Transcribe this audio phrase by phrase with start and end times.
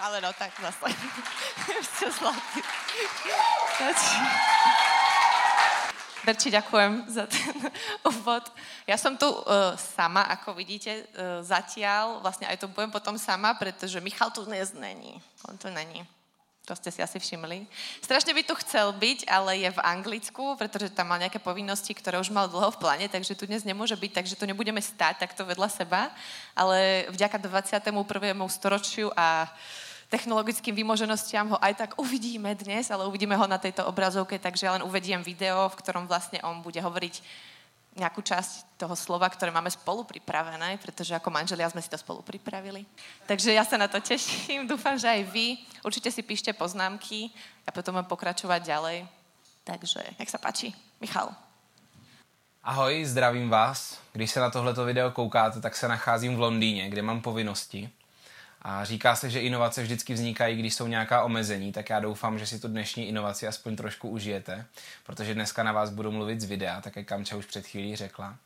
[0.00, 0.88] Ale no tak zase.
[1.80, 2.60] Ešte zlatý.
[6.20, 7.56] Berči, ďakujem za ten
[8.12, 8.44] úvod.
[8.84, 13.56] Ja som tu uh, sama, ako vidíte, uh, zatiaľ, vlastne aj tu budem potom sama,
[13.56, 15.16] pretože Michal tu dnes není.
[15.48, 16.04] On tu není.
[16.68, 17.64] To ste si asi všimli.
[18.04, 22.20] Strašne by tu chcel byť, ale je v Anglicku, pretože tam mal nejaké povinnosti, ktoré
[22.20, 25.48] už mal dlho v pláne, takže tu dnes nemôže byť, takže tu nebudeme stať takto
[25.48, 26.12] vedľa seba.
[26.52, 27.90] Ale vďaka 21.
[28.52, 29.50] storočiu a
[30.10, 34.74] technologickým vymoženostiam ho aj tak uvidíme dnes, ale uvidíme ho na tejto obrazovke, takže ja
[34.74, 37.22] len uvediem video, v ktorom vlastne on bude hovoriť
[37.90, 42.22] nejakú časť toho slova, ktoré máme spolu pripravené, pretože ako manželia sme si to spolu
[42.22, 42.86] pripravili.
[43.26, 45.58] Takže ja sa na to teším, dúfam, že aj vy.
[45.82, 47.30] Určite si píšte poznámky
[47.66, 48.98] a potom budem pokračovať ďalej.
[49.66, 50.74] Takže, jak sa páči.
[51.02, 51.34] Michal.
[52.62, 53.98] Ahoj, zdravím vás.
[54.12, 57.90] Když se na tohleto video koukáte, tak se nacházím v Londýně, kde mám povinnosti.
[58.62, 62.46] A říká se, že inovace vždycky vznikají, když jsou nějaká omezení, tak já doufám, že
[62.46, 64.66] si tu dnešní inovaci aspoň trošku užijete,
[65.06, 68.36] protože dneska na vás budu mluvit z videa, tak jak Kamča už před chvílí řekla.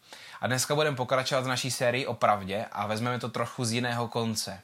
[0.41, 4.09] A dneska budeme pokračovat v naší sérii o pravdě a vezmeme to trochu z jiného
[4.09, 4.61] konce.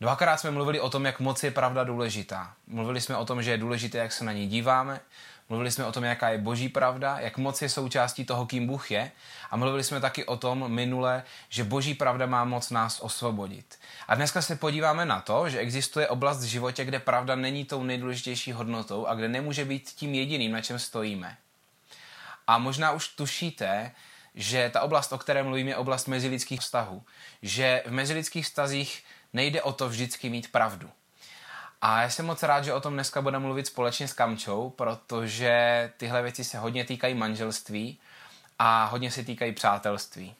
[0.00, 2.52] Dvakrát jsme mluvili o tom, jak moc je pravda důležitá.
[2.66, 5.00] Mluvili jsme o tom, že je důležité, jak se na ní díváme,
[5.50, 8.90] Mluvili jsme o tom, jaká je boží pravda, jak moc je součástí toho, kým Bůh
[8.90, 9.12] je.
[9.50, 13.78] A mluvili jsme taky o tom minule, že boží pravda má moc nás osvobodit.
[14.08, 17.82] A dneska se podíváme na to, že existuje oblast v životě, kde pravda není tou
[17.82, 21.36] nejdůležitější hodnotou a kde nemůže být tím jediným, na čem stojíme.
[22.46, 23.92] A možná už tušíte,
[24.34, 27.02] že ta oblast, o které mluvím, je oblast mezilidských vztahů.
[27.42, 30.90] Že v mezilidských vztazích nejde o to vždycky mít pravdu.
[31.82, 35.92] A já jsem moc rád, že o tom dneska budeme mluvit společně s Kamčou, protože
[35.96, 37.98] tyhle věci se hodně týkají manželství
[38.58, 40.34] a hodně se týkají přátelství.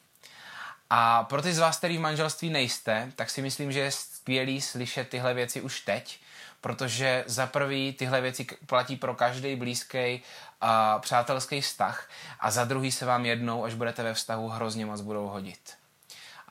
[0.89, 4.61] A pro ty z vás, který v manželství nejste, tak si myslím, že je skvělý
[4.61, 6.19] slyšet tyhle věci už teď,
[6.61, 10.21] protože za prvý tyhle věci platí pro každý blízký
[10.61, 15.01] a přátelský vztah a za druhý se vám jednou, až budete ve vztahu, hrozně moc
[15.01, 15.80] budou hodit.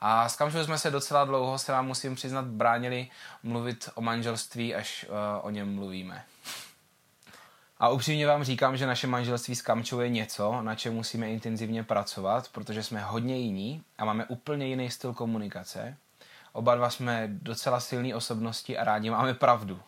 [0.01, 3.09] A s Kamšou jsme se docela dlouho, se vám musím přiznat, bránili
[3.43, 6.23] mluvit o manželství, až uh, o něm mluvíme.
[7.79, 11.83] A upřímně vám říkám, že naše manželství s Kamčou je něco, na čem musíme intenzivně
[11.83, 15.97] pracovat, protože jsme hodně jiní a máme úplně jiný styl komunikace.
[16.53, 19.79] Oba dva jsme docela silní osobnosti a rádi máme pravdu.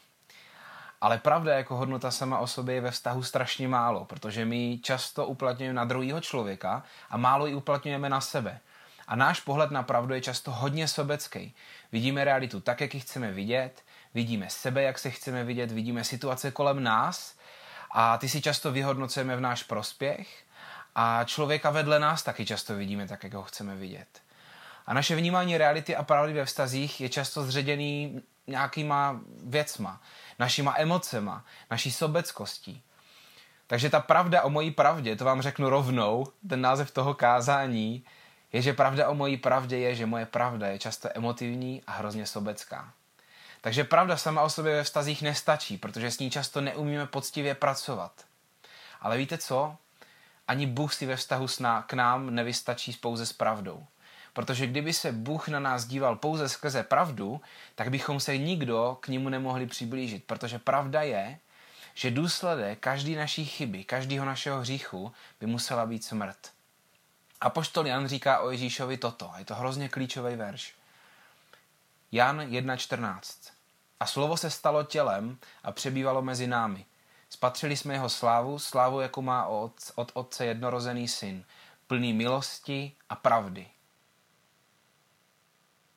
[1.01, 5.25] Ale pravda jako hodnota sama o sobě je ve vztahu strašně málo, protože my často
[5.25, 8.59] uplatňujeme na druhého člověka a málo ji uplatňujeme na sebe.
[9.08, 11.56] A náš pohled na pravdu je často hodně sobecký.
[11.91, 13.84] Vidíme realitu tak, jak ji chceme vidět,
[14.14, 17.36] vidíme sebe, jak se chceme vidět, vidíme situace kolem nás
[17.92, 20.44] a ty si často vyhodnocujeme v náš prospěch
[20.96, 24.22] a člověka vedle nás taky často vidíme tak, jak ho chceme vidět.
[24.86, 30.02] A naše vnímání reality a pravdy ve vztazích je často zředěný nějakýma věcma,
[30.40, 32.81] našima emocema, naší sobeckostí.
[33.68, 38.06] Takže ta pravda o mojí pravdě, to vám řeknu rovnou, ten název toho kázání,
[38.53, 42.25] je, že pravda o mojí pravdě je, že moje pravda je často emotivní a hrozně
[42.25, 42.94] sobecká.
[43.62, 48.12] Takže pravda sama o sobě ve vztazích nestačí, protože s ní často neumíme poctivě pracovat.
[49.02, 49.75] Ale víte co?
[50.47, 51.47] Ani Bůh si ve vztahu
[51.88, 53.86] k nám nevystačí pouze s pravdou.
[54.34, 57.42] Protože kdyby se Bůh na nás díval pouze skrze pravdu,
[57.75, 60.24] tak bychom se nikdo k němu nemohli přiblížit.
[60.24, 61.40] Protože pravda je,
[61.94, 66.38] že důsledek každý naší chyby, každého našeho hříchu by musela být smrt.
[67.44, 69.31] Apoštol Jan říká o Ježíšovi toto.
[69.38, 70.76] Je to hrozně klíčový verš.
[72.12, 73.52] Jan 1.14.
[74.00, 76.86] A slovo se stalo tělem a přebývalo mezi námi.
[77.30, 79.74] Spatřili jsme jeho slávu, slávu, jako má od,
[80.14, 81.46] otce jednorozený syn,
[81.88, 83.68] plný milosti a pravdy.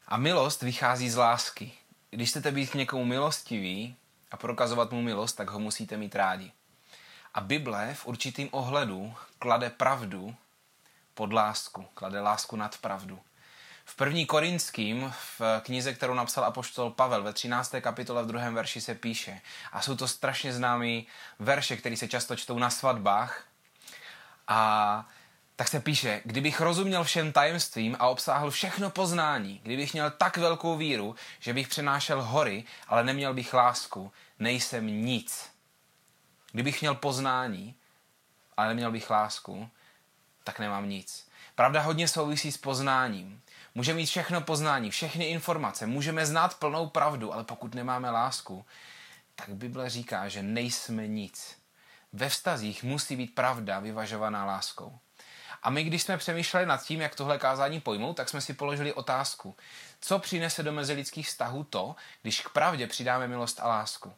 [0.09, 1.73] A milost vychází z lásky.
[2.11, 3.97] Když chcete být k někomu milostivý
[4.31, 6.53] a prokazovat mu milost, tak ho musíte mít rádi.
[7.35, 10.37] A Bible v určitým ohledu klade pravdu
[11.17, 13.21] pod lásku, klade lásku nad pravdu.
[13.85, 17.75] V první korinským, v knize, kterou napsal apoštol Pavel ve 13.
[17.81, 19.41] kapitole v druhém verši se píše,
[19.73, 21.07] a jsou to strašně známý
[21.39, 23.45] verše, které se často čtou na svatbách,
[24.49, 25.09] a
[25.57, 30.77] tak se píše, kdybych rozuměl všem tajemstvím a obsáhl všechno poznání, kdybych měl tak velkou
[30.77, 35.51] víru, že bych přenášel hory, ale neměl bych lásku, nejsem nic.
[36.53, 37.75] Kdybych měl poznání,
[38.57, 39.71] ale neměl bych lásku,
[40.47, 41.29] tak nemám nic.
[41.55, 43.43] Pravda hodně souvisí s poznáním.
[43.75, 48.65] Můžeme mít všechno poznání, všechny informace, můžeme znát plnou pravdu, ale pokud nemáme lásku,
[49.35, 51.59] tak Bible říká, že nejsme nic.
[52.13, 54.99] Ve vztazích musí být pravda vyvažovaná láskou.
[55.63, 58.93] A my, když jsme přemýšleli nad tím, jak tohle kázání pojmout, tak jsme si položili
[58.93, 59.57] otázku,
[60.01, 64.15] co přinese do mezilidských vztahů to, když k pravdě přidáme milost a lásku.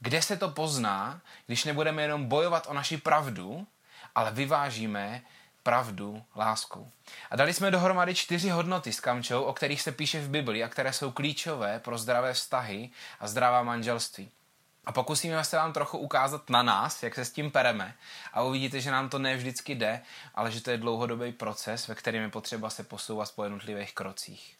[0.00, 3.66] Kde se to pozná, když nebudeme jenom bojovat o naši pravdu,
[4.14, 5.22] ale vyvážíme
[5.64, 6.90] pravdu láskou.
[7.30, 10.68] A dali jsme dohromady čtyři hodnoty s Kamčou, o kterých se píše v Bibli a
[10.68, 12.90] které jsou klíčové pro zdravé vztahy
[13.20, 14.30] a zdravá manželství.
[14.86, 17.94] A pokusíme se vám trochu ukázat na nás, jak se s tím pereme.
[18.32, 20.02] A uvidíte, že nám to ne vždycky jde,
[20.34, 24.56] ale že to je dlouhodobý proces, ve kterém je potřeba se posouvat po jednotlivých krocích.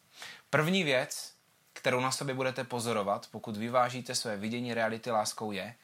[0.50, 1.32] První věc,
[1.72, 5.74] kterou na sobě budete pozorovat, pokud vyvážíte své vidění reality láskou, je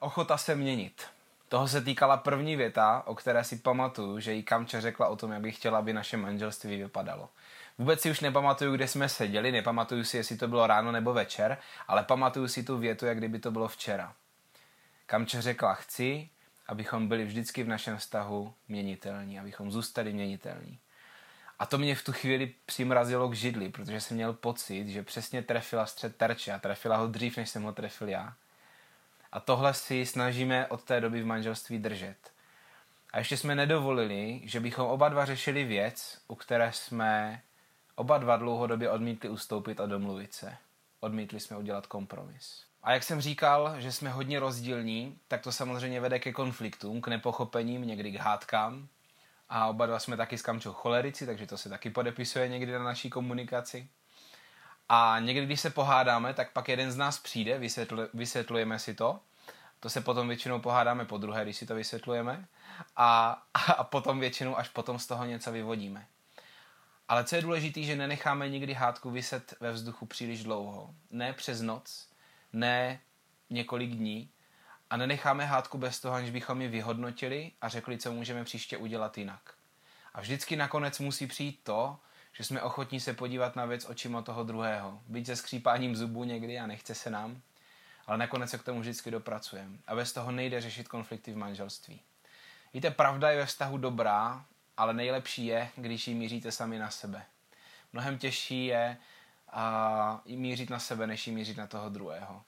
[0.00, 1.02] ochota se měnit.
[1.50, 5.32] Toho se týkala první věta, o které si pamatuju, že jí Kamče řekla o tom,
[5.32, 7.28] jak bych chtěla, aby naše manželství vypadalo.
[7.78, 11.58] Vůbec si už nepamatuju, kde jsme seděli, nepamatuju si, jestli to bylo ráno nebo večer,
[11.88, 14.14] ale pamatuju si tu větu, jak kdyby to bylo včera.
[15.06, 16.28] Kamče řekla, chci,
[16.66, 20.78] abychom byli vždycky v našem vztahu měnitelní, abychom zůstali měnitelní.
[21.58, 25.42] A to mě v tu chvíli přimrazilo k židli, protože jsem měl pocit, že přesně
[25.42, 28.34] trefila střed terče a trefila ho dřív, než jsem ho trefil já.
[29.32, 32.32] A tohle si snažíme od té doby v manželství držet.
[33.12, 37.42] A ještě jsme nedovolili, že bychom oba dva řešili věc, u které jsme
[37.94, 40.56] oba dva dlouhodobě odmítli ustoupit a domluvit se.
[41.00, 42.64] Odmítli jsme udělat kompromis.
[42.82, 47.08] A jak jsem říkal, že jsme hodně rozdílní, tak to samozřejmě vede ke konfliktům, k
[47.08, 48.88] nepochopením, někdy k hádkám.
[49.48, 52.82] A oba dva jsme taky s Kamčou cholerici, takže to se taky podepisuje někdy na
[52.82, 53.88] naší komunikaci.
[54.92, 59.20] A někdy, když se pohádáme, tak pak jeden z nás přijde, vysvětl, vysvětlujeme si to.
[59.80, 62.46] To se potom většinou pohádáme po druhé, když si to vysvětlujeme.
[62.96, 63.42] A,
[63.76, 66.06] a potom většinou až potom z toho něco vyvodíme.
[67.08, 70.94] Ale co je důležité, že nenecháme nikdy hádku vyset ve vzduchu příliš dlouho.
[71.10, 72.08] Ne přes noc,
[72.52, 73.00] ne
[73.50, 74.30] několik dní.
[74.90, 79.18] A nenecháme hádku bez toho, aniž bychom ji vyhodnotili a řekli, co můžeme příště udělat
[79.18, 79.54] jinak.
[80.14, 81.98] A vždycky nakonec musí přijít to,
[82.32, 85.00] že jsme ochotní se podívat na věc očima toho druhého.
[85.06, 87.40] Být se skřípáním zubů někdy a nechce se nám,
[88.06, 89.78] ale nakonec se k tomu vždycky dopracujeme.
[89.86, 92.00] A bez toho nejde řešit konflikty v manželství.
[92.74, 94.44] Víte, pravda je ve vztahu dobrá,
[94.76, 97.24] ale nejlepší je, když ji míříte sami na sebe.
[97.92, 98.96] Mnohem těžší je
[99.52, 102.42] a, mířit na sebe, než ji mířit na toho druhého.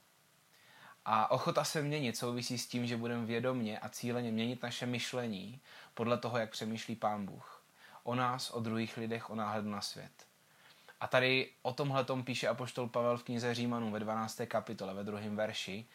[1.05, 5.61] A ochota se měnit souvisí s tím, že budeme vědomně a cíleně měnit naše myšlení
[5.95, 7.62] podle toho, jak přemýšlí Pán Bůh
[8.03, 10.13] o nás, o druhých lidech, o náhledu na svět.
[11.01, 14.41] A tady o tomhle tom píše apoštol Pavel v knize Římanů ve 12.
[14.47, 15.87] kapitole, ve druhém verši,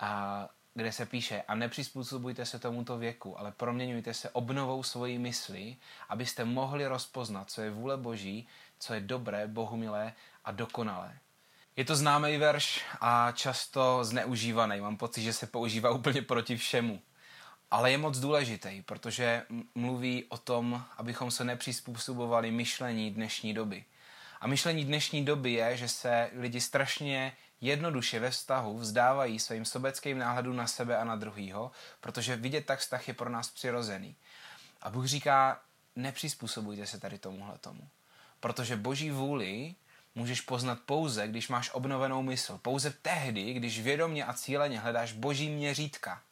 [0.00, 5.76] a kde se píše a nepřizpůsobujte se tomuto věku, ale proměňujte se obnovou svojí mysli,
[6.08, 10.12] abyste mohli rozpoznat, co je vůle Boží, co je dobré, bohumilé
[10.44, 11.18] a dokonalé.
[11.76, 14.80] Je to známý verš a často zneužívaný.
[14.80, 17.02] Mám pocit, že se používá úplně proti všemu
[17.72, 19.42] ale je moc důležitý, protože
[19.74, 23.84] mluví o tom, abychom se nepřizpůsobovali myšlení dnešní doby.
[24.40, 30.18] A myšlení dnešní doby je, že se lidi strašně jednoduše ve vztahu vzdávají svým sobeckým
[30.18, 31.70] náhledu na sebe a na druhýho,
[32.00, 34.16] protože vidět tak vztah je pro nás přirozený.
[34.82, 35.60] A Bůh říká,
[35.96, 37.88] nepřizpůsobujte se tady tomuhle tomu.
[38.40, 39.74] Protože boží vůli
[40.14, 42.58] můžeš poznat pouze, když máš obnovenou mysl.
[42.62, 46.22] Pouze tehdy, když vědomně a cíleně hledáš boží měřítka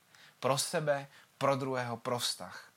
[0.40, 1.06] pro sebe,
[1.40, 2.72] pro druhého, pro vztah.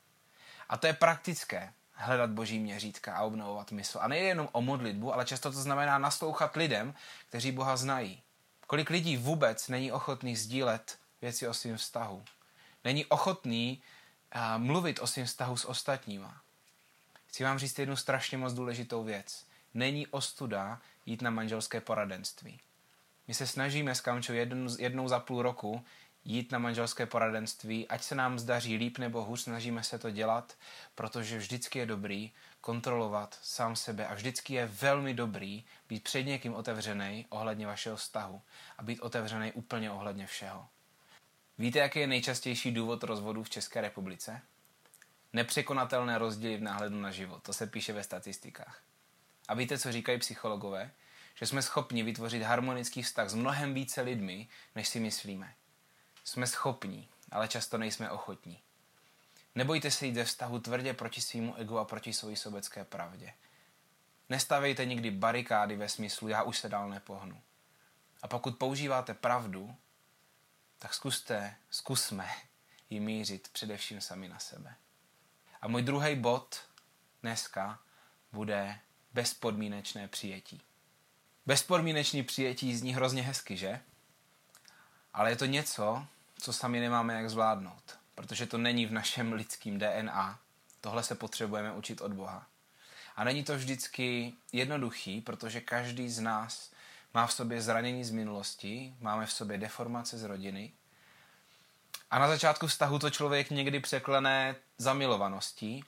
[0.69, 4.00] A to je praktické, hledat boží měřítka a obnovovat mysl.
[4.01, 6.94] A nejde jenom o modlitbu, ale často to znamená naslouchat lidem,
[7.30, 8.21] kteří Boha znají.
[8.68, 12.23] Kolik lidí vůbec není ochotný sdílet věci o svém vztahu?
[12.83, 13.81] Není ochotný
[14.35, 16.42] uh, mluvit o svém vztahu s ostatníma.
[17.28, 19.45] Chci vám říct jednu strašně moc důležitou věc.
[19.73, 22.59] Není ostuda jít na manželské poradenství.
[23.28, 24.33] My se snažíme s Kamčou
[24.80, 25.85] jednou za půl roku
[26.25, 30.57] jít na manželské poradenství, ať se nám zdaří líp nebo hůř, snažíme se to dělat,
[30.95, 36.53] protože vždycky je dobrý kontrolovat sám sebe a vždycky je velmi dobrý být před někým
[36.53, 38.42] otevřený ohledně vašeho vztahu
[38.77, 40.68] a být otevřený úplně ohledně všeho.
[41.57, 44.42] Víte, jaký je nejčastější důvod rozvodu v České republice?
[45.33, 47.44] Nepřekonatelné rozdíly v náhledu na život.
[47.44, 48.81] To se píše ve statistikách.
[49.47, 50.92] A víte, co říkají psychologové?
[51.35, 55.53] Že jsme schopni vytvořit harmonický vztah s mnohem více lidmi, než si myslíme.
[56.23, 58.59] Jsme schopní, ale často nejsme ochotní.
[59.56, 63.33] Nebojte se jít ze vztahu tvrdě proti svýmu egu a proti své sobecké pravdě.
[64.30, 67.42] Nestavejte nikdy barikády ve smyslu já už se dál nepohnu.
[68.21, 69.75] A pokud používáte pravdu,
[70.80, 72.30] tak zkuste, zkusme
[72.89, 74.75] ji mířit především sami na sebe.
[75.61, 76.61] A můj druhý bod
[77.21, 77.80] dneska
[78.31, 78.80] bude
[79.13, 80.61] bezpodmínečné přijetí.
[81.45, 83.80] Bezpodmínečné přijetí zní hrozně hezky, že?
[85.13, 86.07] Ale je to něco,
[86.44, 90.40] co sami nemáme jak zvládnout, protože to není v našem lidském DNA.
[90.81, 92.47] Tohle se potřebujeme učit od Boha.
[93.16, 96.71] A není to vždycky jednoduchý, protože každý z nás
[97.14, 100.71] má v sobě zranění z minulosti, máme v sobě deformace z rodiny.
[102.12, 105.83] A na začátku vztahu to člověk někdy překlené zamilovaností,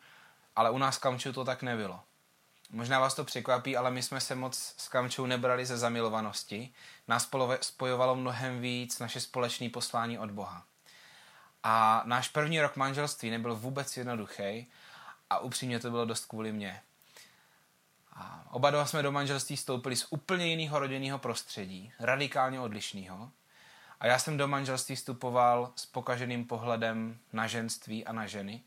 [0.55, 1.99] ale u nás Kamču to tak nebylo.
[2.69, 6.73] Možná vás to překvapí, ale my jsme se moc s Kamčou nebrali ze zamilovanosti.
[7.07, 7.29] Nás
[7.61, 10.65] spojovalo mnohem víc naše společné poslání od Boha.
[11.63, 14.67] A náš první rok manželství nebyl vůbec jednoduchý
[15.29, 16.81] a upřímně to bylo dost kvůli mně.
[18.13, 23.31] A oba dva jsme do manželství stoupili z úplně jiného rodinného prostředí, radikálně odlišného.
[23.99, 28.63] A já jsem do manželství vstupoval s pokaženým pohledem na ženství a na ženy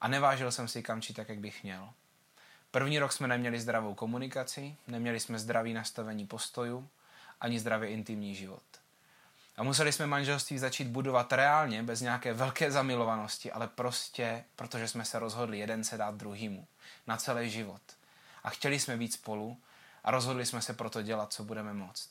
[0.00, 1.92] a nevážil jsem si kamči tak, jak bych měl.
[2.76, 6.88] První rok jsme neměli zdravou komunikaci, neměli jsme zdravý nastavení postoju,
[7.40, 8.62] ani zdravě intimní život.
[9.56, 15.04] A museli jsme manželství začít budovat reálně, bez nějaké velké zamilovanosti, ale prostě, protože jsme
[15.04, 16.66] se rozhodli jeden se dát druhýmu
[17.06, 17.82] na celý život.
[18.44, 19.60] A chtěli jsme být spolu
[20.04, 22.10] a rozhodli jsme se proto dělat, co budeme moct.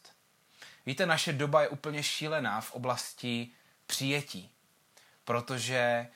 [0.85, 3.51] Víte, naše doba je úplně šílená v oblasti
[3.85, 4.49] přijetí,
[5.25, 6.07] protože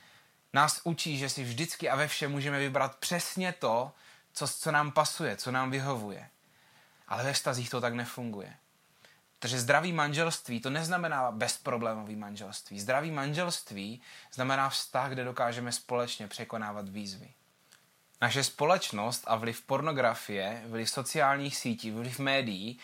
[0.54, 3.92] nás učí, že si vždycky a ve všem můžeme vybrat přesně to,
[4.34, 6.30] co, co nám pasuje, co nám vyhovuje.
[7.08, 8.54] Ale ve vztazích to tak nefunguje.
[9.40, 12.80] Takže zdravý manželství to neznamená bezproblémový manželství.
[12.80, 14.02] Zdravý manželství
[14.34, 17.34] znamená vztah, kde dokážeme společně překonávat výzvy.
[18.22, 22.80] Naše společnost a vliv pornografie, vliv sociálních sítí, vliv médií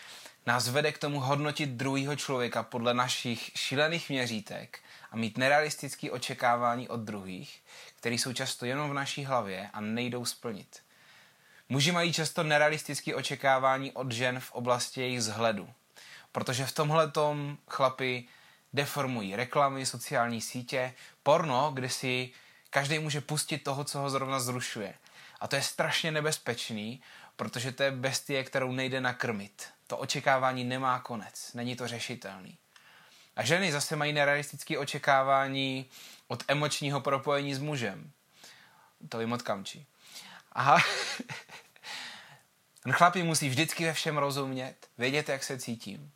[0.46, 6.88] nás vede k tomu hodnotit druhého člověka podle našich šílených měřítek a mít nerealistické očekávání
[6.88, 7.62] od druhých,
[7.96, 10.85] které jsou často jenom v naší hlavě a nejdou splnit.
[11.68, 15.68] Muži mají často nerealistické očekávání od žen v oblasti jejich vzhledu,
[16.32, 18.28] protože v tomhle tom chlapi
[18.72, 22.30] deformují reklamy, sociální sítě, porno, kde si
[22.70, 24.94] každý může pustit toho, co ho zrovna zrušuje.
[25.40, 27.02] A to je strašně nebezpečný,
[27.36, 29.68] protože to je bestie, kterou nejde nakrmit.
[29.86, 32.58] To očekávání nemá konec, není to řešitelný.
[33.36, 35.86] A ženy zase mají nerealistické očekávání
[36.28, 38.10] od emočního propojení s mužem.
[39.08, 39.42] To vím od
[40.56, 40.80] Aha.
[42.82, 46.12] Ten chlapí musí vždycky ve všem rozumět, vědět, jak se cítím.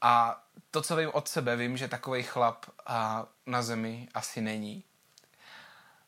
[0.00, 4.84] A to, co vím od sebe, vím, že takový chlap a, na zemi asi není.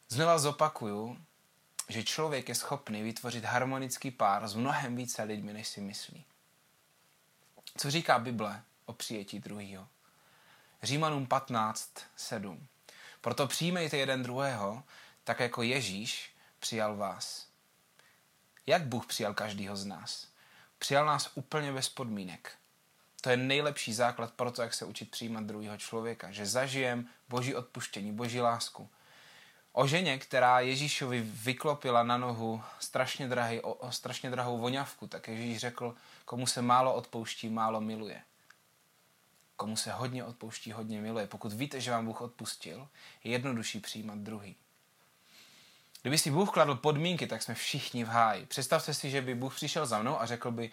[0.09, 1.19] Znova zopakuju,
[1.89, 6.25] že člověk je schopný vytvořit harmonický pár s mnohem více lidmi, než si myslí.
[7.79, 9.89] Co říká Bible o přijetí druhého?
[10.83, 12.67] Římanům 15, 7.
[13.21, 14.83] Proto přijmejte jeden druhého,
[15.25, 17.50] tak jako Ježíš přijal vás.
[18.71, 20.27] Jak Bůh přijal každýho z nás?
[20.79, 22.53] Přijal nás úplně bez podmínek.
[23.21, 26.31] To je nejlepší základ pro to, jak se učit přijímat druhého člověka.
[26.31, 28.91] Že zažijem boží odpuštění, boží lásku.
[29.73, 35.29] O ženě, která Ježíšovi vyklopila na nohu strašně, drahý, o, o strašně drahou voňavku, tak
[35.29, 38.23] Ježíš řekl, komu se málo odpouští, málo miluje.
[39.57, 41.27] Komu se hodně odpouští, hodně miluje.
[41.27, 42.89] Pokud víte, že vám Bůh odpustil,
[43.25, 44.57] je jednodušší přijímat druhý.
[46.03, 48.47] Kdyby si Bůh kladl podmínky, tak jsme všichni v háji.
[48.47, 50.71] Představte si, že by Bůh přišel za mnou a řekl by,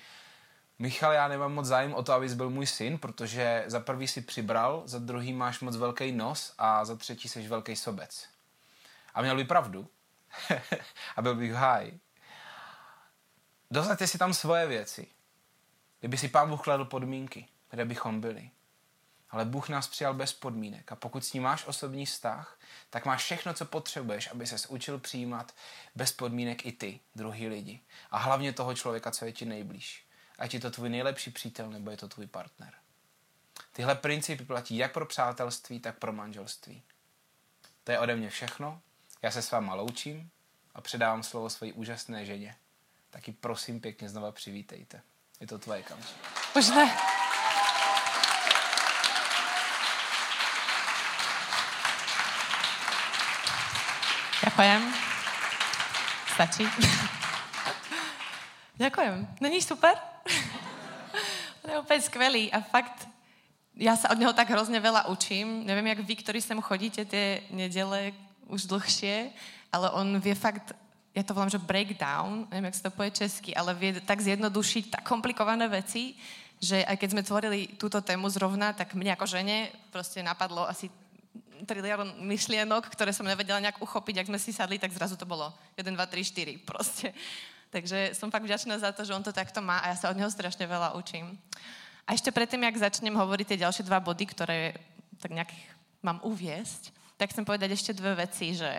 [0.80, 4.22] Michal, já nemám moc zájem o to, abys byl můj syn, protože za prvý si
[4.22, 8.28] přibral, za druhý máš moc velký nos a za třetí jsi velký sobec.
[9.14, 9.88] A měl by pravdu.
[11.16, 12.00] a byl bych v háji.
[13.72, 15.08] Dosaďte si tam svoje věci.
[16.00, 18.50] Kdyby si pán Bůh kladl podmínky, kde bychom byli.
[19.38, 23.24] Ale Bůh nás přijal bez podmínek a pokud s ním máš osobní vztah, tak máš
[23.24, 25.56] všechno, co potřebuješ, aby ses učil přijímat
[25.96, 27.80] bez podmínek i ty, druhý lidi.
[28.12, 30.06] A hlavně toho člověka, co je ti nejblíž.
[30.38, 32.74] Ať je to tvůj nejlepší přítel, nebo je to tvůj partner.
[33.72, 36.84] Tyhle principy platí jak pro přátelství, tak pro manželství.
[37.84, 38.82] To je ode mě všechno.
[39.22, 40.30] Já se s váma loučím
[40.76, 42.56] a předávám slovo svojí úžasné ženě.
[43.10, 45.02] Taky prosím pěkně znova přivítejte.
[45.40, 46.14] Je to tvoje kamče.
[46.56, 46.66] Už
[54.58, 54.84] Ďakujem.
[56.34, 56.66] Stačí?
[58.82, 59.38] Ďakujem.
[59.38, 59.94] Není super?
[61.62, 63.06] On je úplne skvelý a fakt,
[63.78, 65.62] ja sa od neho tak hrozne veľa učím.
[65.62, 68.18] Neviem, jak vy, ktorí sem chodíte tie nedele
[68.50, 69.30] už dlhšie,
[69.70, 70.74] ale on vie fakt,
[71.14, 74.90] ja to volám, že breakdown, neviem, jak sa to povie česky, ale vie tak zjednodušiť
[74.90, 76.18] tak komplikované veci,
[76.58, 80.90] že aj keď sme tvorili túto tému zrovna, tak mne ako žene proste napadlo asi
[81.66, 85.50] trilión myšlienok, ktoré som nevedela nejak uchopiť, ak sme si sadli, tak zrazu to bolo
[85.80, 87.16] 1, 2, 3, 4 proste.
[87.72, 90.18] Takže som fakt vďačná za to, že on to takto má a ja sa od
[90.20, 91.36] neho strašne veľa učím.
[92.08, 94.78] A ešte predtým, jak začnem hovoriť tie ďalšie dva body, ktoré
[95.20, 95.52] tak nejak
[96.06, 98.70] mám uviesť, tak chcem povedať ešte dve veci, že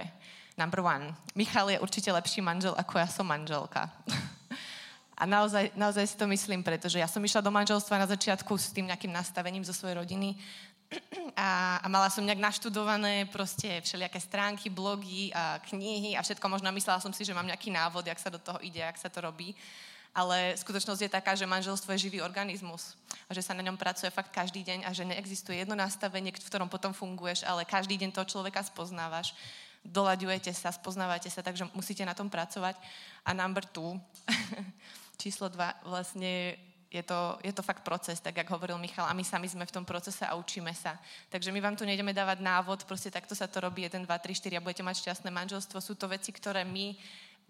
[0.58, 1.14] Number one.
[1.38, 3.87] Michal je určite lepší manžel, ako ja som manželka.
[5.18, 8.70] A naozaj, naozaj si to myslím, pretože ja som išla do manželstva na začiatku s
[8.70, 10.38] tým nejakým nastavením zo svojej rodiny
[11.82, 17.00] a, mala som nejak naštudované proste všelijaké stránky, blogy a knihy a všetko možno myslela
[17.00, 19.54] som si, že mám nejaký návod, jak sa do toho ide, jak sa to robí.
[20.16, 24.11] Ale skutočnosť je taká, že manželstvo je živý organizmus a že sa na ňom pracuje
[24.11, 28.11] fakt každý deň a že neexistuje jedno nastavenie, v ktorom potom funguješ, ale každý deň
[28.16, 29.37] toho človeka spoznávaš
[29.85, 32.76] dolaďujete sa, spoznávate sa, takže musíte na tom pracovať.
[33.25, 33.97] A number two,
[35.23, 36.56] číslo dva, vlastne
[36.88, 39.75] je to, je to fakt proces, tak jak hovoril Michal, a my sami sme v
[39.76, 40.97] tom procese a učíme sa.
[41.28, 44.35] Takže my vám tu nejdeme dávať návod, proste takto sa to robí 1, 2, 3,
[44.35, 45.85] 4 a budete mať šťastné manželstvo.
[45.85, 46.97] Sú to veci, ktoré my,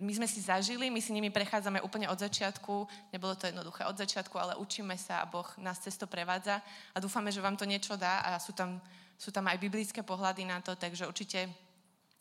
[0.02, 2.90] my sme si zažili, my si nimi prechádzame úplne od začiatku.
[3.14, 6.58] Nebolo to jednoduché od začiatku, ale učíme sa a Boh nás cesto prevádza
[6.90, 8.82] a dúfame, že vám to niečo dá a sú tam,
[9.14, 11.46] sú tam aj biblické pohľady na to, takže určite,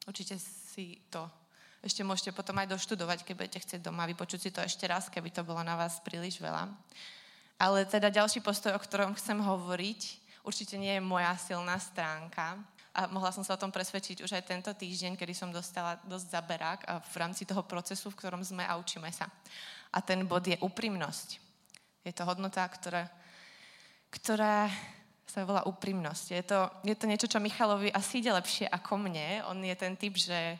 [0.05, 1.25] určite si to
[1.85, 5.29] ešte môžete potom aj doštudovať, keď budete chcieť doma vypočuť si to ešte raz, keby
[5.29, 6.67] to bolo na vás príliš veľa.
[7.57, 10.01] Ale teda ďalší postoj, o ktorom chcem hovoriť,
[10.45, 12.57] určite nie je moja silná stránka.
[12.97, 16.33] A mohla som sa o tom presvedčiť už aj tento týždeň, kedy som dostala dosť
[16.33, 19.29] zaberák a v rámci toho procesu, v ktorom sme a učíme sa.
[19.93, 21.37] A ten bod je úprimnosť.
[22.01, 23.05] Je to hodnota, ktorá,
[24.09, 24.65] ktorá
[25.29, 26.25] sa volá úprimnosť.
[26.33, 29.45] Je to, je to niečo, čo Michalovi asi ide lepšie ako mne.
[29.45, 30.57] On je ten typ, že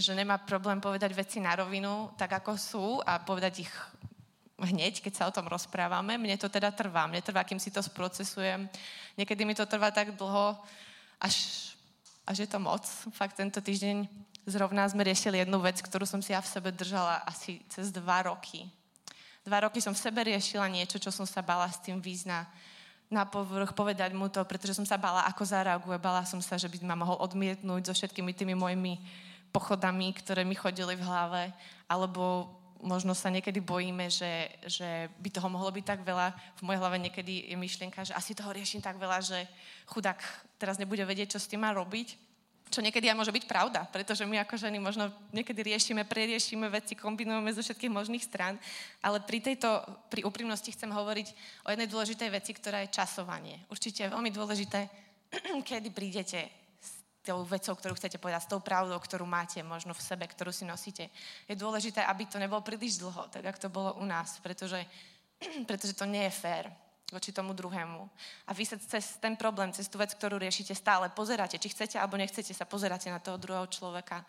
[0.00, 3.72] že nemá problém povedať veci na rovinu, tak ako sú a povedať ich
[4.56, 6.16] hneď, keď sa o tom rozprávame.
[6.16, 7.04] Mne to teda trvá.
[7.10, 8.70] Mne trvá, kým si to sprocesujem.
[9.18, 10.56] Niekedy mi to trvá tak dlho,
[11.20, 11.34] až,
[12.24, 12.86] až je to moc.
[13.12, 14.06] Fakt tento týždeň
[14.46, 18.24] zrovna sme riešili jednu vec, ktorú som si ja v sebe držala asi cez dva
[18.30, 18.64] roky.
[19.42, 22.46] Dva roky som v sebe riešila niečo, čo som sa bala s tým význa
[23.12, 25.98] na povrch, povedať mu to, pretože som sa bala, ako zareaguje.
[26.00, 28.96] Bala som sa, že by ma mohol odmietnúť so všetkými tými mojimi
[29.52, 31.52] pochodami, ktoré mi chodili v hlave,
[31.86, 32.48] alebo
[32.82, 36.34] možno sa niekedy bojíme, že, že by toho mohlo byť tak veľa.
[36.58, 39.38] V mojej hlave niekedy je myšlienka, že asi toho riešim tak veľa, že
[39.86, 40.18] chudák
[40.58, 42.18] teraz nebude vedieť, čo s tým má robiť.
[42.72, 46.96] Čo niekedy aj môže byť pravda, pretože my ako ženy možno niekedy riešime, preriešime veci,
[46.96, 48.56] kombinujeme zo všetkých možných strán.
[49.04, 51.28] Ale pri tejto, pri úprimnosti chcem hovoriť
[51.62, 53.60] o jednej dôležitej veci, ktorá je časovanie.
[53.68, 54.88] Určite je veľmi dôležité,
[55.68, 56.61] kedy prídete
[57.22, 60.66] tou vecou, ktorú chcete povedať, s tou pravdou, ktorú máte možno v sebe, ktorú si
[60.66, 61.08] nosíte.
[61.46, 64.82] Je dôležité, aby to nebolo príliš dlho, tak ako to bolo u nás, pretože,
[65.70, 66.66] pretože to nie je fér
[67.12, 68.08] voči tomu druhému.
[68.48, 72.00] A vy sa cez ten problém, cez tú vec, ktorú riešite, stále pozeráte, či chcete
[72.00, 74.24] alebo nechcete, sa pozeráte na toho druhého človeka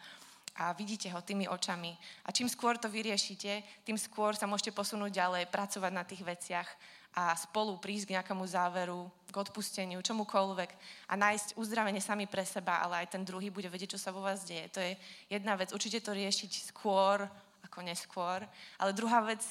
[0.56, 1.98] a vidíte ho tými očami.
[2.26, 6.70] A čím skôr to vyriešite, tým skôr sa môžete posunúť ďalej, pracovať na tých veciach
[7.13, 10.70] a spolu prísť k nejakému záveru, k odpusteniu, čomukoľvek
[11.10, 14.26] a nájsť uzdravenie sami pre seba, ale aj ten druhý bude vedieť, čo sa vo
[14.26, 14.66] vás deje.
[14.74, 14.98] To je
[15.30, 15.74] jedna vec.
[15.74, 17.26] Určite to riešiť skôr
[17.66, 18.46] ako neskôr.
[18.78, 19.42] Ale druhá vec,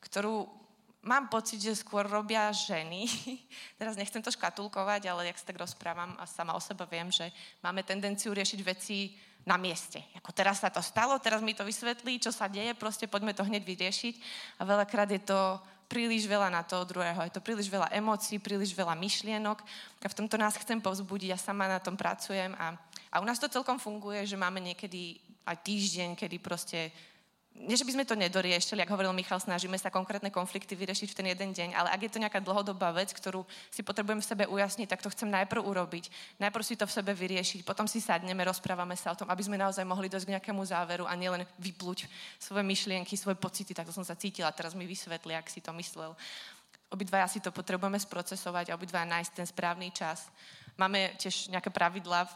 [0.00, 0.48] ktorú
[1.04, 3.08] mám pocit, že skôr robia ženy.
[3.80, 7.32] Teraz nechcem to škatulkovať, ale jak sa tak rozprávam a sama o sebe viem, že
[7.64, 9.16] máme tendenciu riešiť veci
[9.48, 10.04] na mieste.
[10.20, 13.46] Ako teraz sa to stalo, teraz mi to vysvetlí, čo sa deje, proste poďme to
[13.46, 14.14] hneď vyriešiť.
[14.60, 17.18] A veľakrát je to príliš veľa na toho druhého.
[17.26, 19.58] Je to príliš veľa emócií, príliš veľa myšlienok
[20.04, 21.34] a v tomto nás chcem povzbudiť.
[21.34, 22.78] Ja sama na tom pracujem a,
[23.10, 26.94] a u nás to celkom funguje, že máme niekedy aj týždeň, kedy proste
[27.60, 31.16] nie, že by sme to nedoriešili, ako hovoril Michal, snažíme sa konkrétne konflikty vyriešiť v
[31.18, 34.44] ten jeden deň, ale ak je to nejaká dlhodobá vec, ktorú si potrebujem v sebe
[34.48, 36.38] ujasniť, tak to chcem najprv urobiť.
[36.40, 39.60] Najprv si to v sebe vyriešiť, potom si sadneme, rozprávame sa o tom, aby sme
[39.60, 42.08] naozaj mohli dojsť k nejakému záveru a nielen vyplúť
[42.38, 45.74] svoje myšlienky, svoje pocity, tak to som sa cítila, teraz mi vysvetli, ak si to
[45.76, 46.14] myslel.
[46.90, 50.26] Obidvaja si to potrebujeme sprocesovať a obidvaja nájsť ten správny čas.
[50.78, 52.26] Máme tiež nejaké pravidlá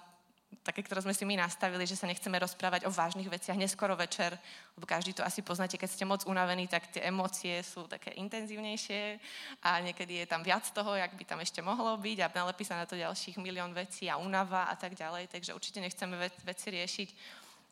[0.63, 4.37] také, ktoré sme si my nastavili, že sa nechceme rozprávať o vážnych veciach neskoro večer,
[4.79, 9.19] lebo každý to asi poznáte, keď ste moc unavení, tak tie emócie sú také intenzívnejšie
[9.65, 12.79] a niekedy je tam viac toho, jak by tam ešte mohlo byť a nalepí sa
[12.79, 16.15] na to ďalších milión vecí a unava a tak ďalej, takže určite nechceme
[16.45, 17.09] veci riešiť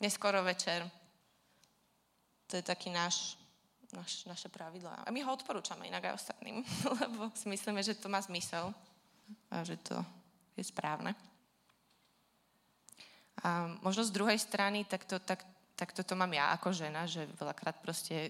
[0.03, 0.83] neskoro večer.
[2.51, 3.39] To je taký náš,
[3.95, 5.05] náš, naše pravidlá.
[5.05, 6.61] A my ho odporúčame inak aj ostatným,
[7.01, 8.75] lebo si myslíme, že to má zmysel
[9.49, 9.97] a že to
[10.57, 11.32] je správne.
[13.41, 15.41] A možno z druhej strany, tak, to, tak,
[15.73, 18.29] tak toto mám ja ako žena, že veľakrát proste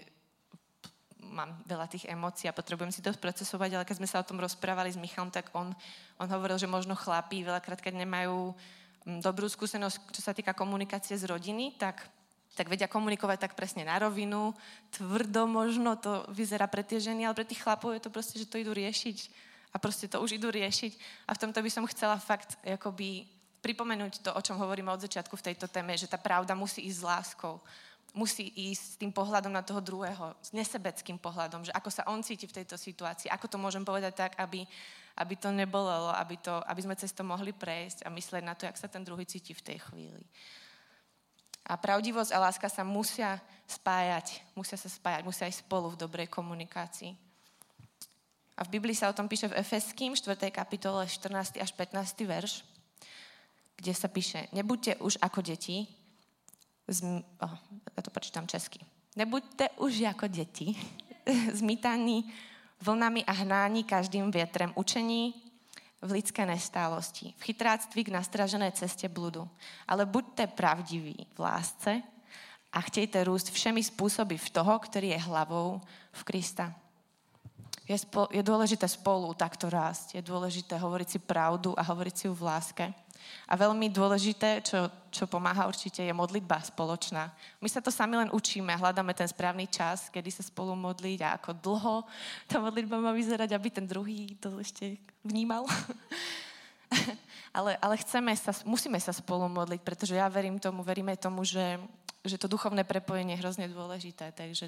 [1.20, 4.40] mám veľa tých emócií a potrebujem si to sprocesovať, ale keď sme sa o tom
[4.40, 5.72] rozprávali s Michalom, tak on,
[6.20, 11.16] on hovoril, že možno chlapí veľakrát, keď nemajú mm, dobrú skúsenosť, čo sa týka komunikácie
[11.16, 12.04] z rodiny, tak,
[12.54, 14.52] tak vedia komunikovať tak presne na rovinu,
[14.92, 18.48] tvrdo možno to vyzerá pre tie ženy, ale pre tých chlapov je to proste, že
[18.48, 19.18] to idú riešiť
[19.74, 20.92] a proste to už idú riešiť.
[21.26, 23.26] A v tomto by som chcela fakt akoby
[23.64, 27.00] pripomenúť to, o čom hovoríme od začiatku v tejto téme, že tá pravda musí ísť
[27.00, 27.56] s láskou.
[28.12, 32.22] Musí ísť s tým pohľadom na toho druhého, s nesebeckým pohľadom, že ako sa on
[32.22, 34.62] cíti v tejto situácii, ako to môžem povedať tak, aby,
[35.18, 38.70] aby to nebolelo, aby, to, aby sme cez to mohli prejsť a myslieť na to,
[38.70, 40.22] jak sa ten druhý cíti v tej chvíli.
[41.64, 46.28] A pravdivosť a láska sa musia spájať, musia sa spájať, musia aj spolu v dobrej
[46.30, 47.16] komunikácii.
[48.54, 50.38] A v Biblii sa o tom píše v Efeským 4.
[50.54, 51.58] kapitole 14.
[51.58, 51.98] až 15.
[52.22, 52.73] verš
[53.76, 55.88] kde sa píše, nebuďte už ako deti,
[56.88, 57.20] zm...
[57.42, 57.54] oh,
[57.96, 58.80] ja to počítam česky.
[59.14, 60.74] Nebuďte už ako deti,
[61.60, 62.28] zmítaní
[62.82, 65.32] vlnami a hnáni každým vietrem učení
[66.04, 69.48] v lidské nestálosti, v chytráctví k nastražené ceste bludu.
[69.88, 72.04] Ale buďte pravdiví v lásce
[72.68, 75.80] a chtejte rúsť všemi spôsoby v toho, ktorý je hlavou
[76.12, 76.76] v Krista.
[77.88, 80.20] Je, spo, je dôležité spolu takto rásť.
[80.20, 82.84] Je dôležité hovoriť si pravdu a hovoriť si ju v láske.
[83.44, 87.28] A veľmi dôležité, čo, čo pomáha určite, je modlitba spoločná.
[87.60, 91.38] My sa to sami len učíme, hľadáme ten správny čas, kedy sa spolu modliť a
[91.38, 91.96] ako dlho
[92.50, 95.68] tá modlitba má vyzerať, aby ten druhý to ešte vnímal.
[97.56, 101.78] ale, ale chceme sa, musíme sa spolu modliť, pretože ja verím tomu, veríme tomu, že,
[102.26, 104.34] že to duchovné prepojenie je hrozne dôležité.
[104.34, 104.66] Takže